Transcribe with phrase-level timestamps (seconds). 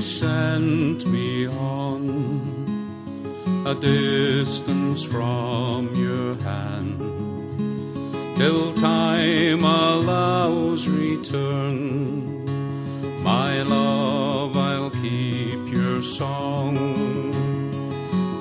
[0.00, 2.00] sent me on
[3.66, 6.98] a distance from your hand
[8.36, 12.44] till time allows return.
[13.22, 16.74] My love, I'll keep your song.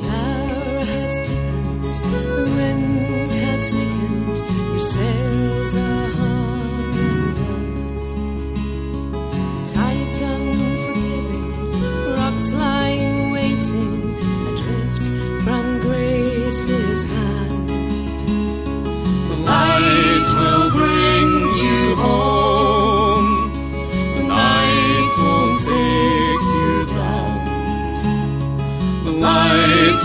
[0.00, 4.38] The hour has deepened, the wind has weakened,
[4.70, 5.23] your sails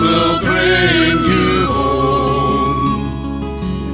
[0.02, 3.12] will bring you home.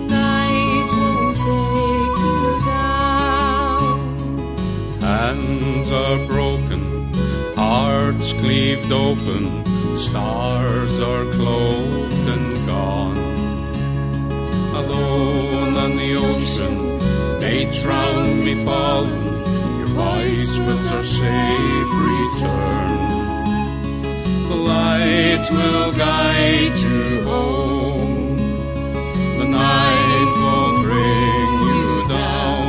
[0.08, 4.00] Night won't take you down.
[5.02, 7.14] Hands are broken,
[7.56, 13.18] hearts cleaved open, stars are cloaked and gone.
[14.76, 17.00] Alone on the ocean,
[17.40, 19.24] mates round me fallen,
[19.80, 23.15] your voice was our safe return.
[24.50, 28.38] The light will guide you home.
[29.40, 32.68] The night won't bring you down.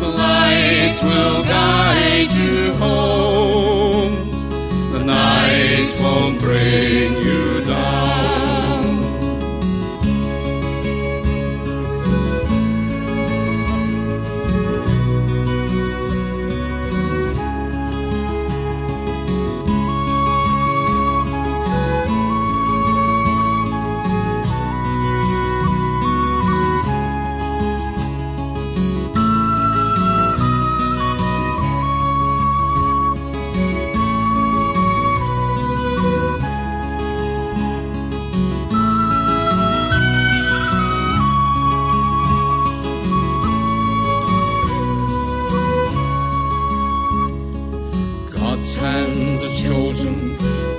[0.00, 4.12] The light will guide you home.
[4.92, 7.57] The night won't bring you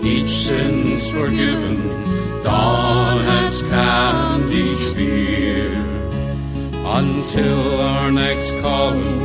[0.09, 1.75] each sin's forgiven.
[2.41, 5.71] Dawn has calmed each fear.
[6.99, 9.21] Until our next calling,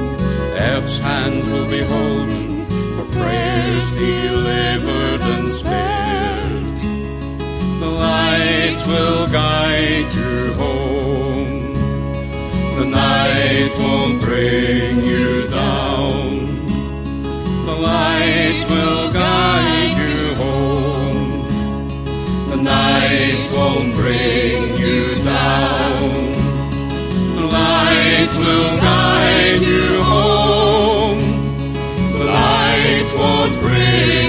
[0.56, 6.76] F's hand will be holding for prayers delivered and spared.
[7.82, 11.74] The light will guide you home.
[12.78, 16.26] The night won't bring you down.
[17.68, 19.03] The light will
[23.64, 26.10] won't bring you down.
[27.36, 31.20] The light will guide you home.
[32.18, 34.23] The light won't bring